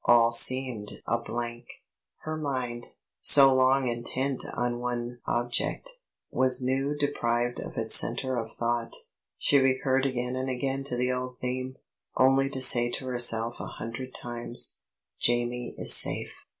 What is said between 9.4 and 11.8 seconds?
recurred again and again to the old theme,